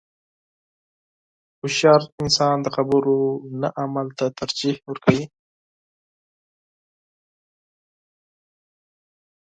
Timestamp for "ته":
4.17-4.25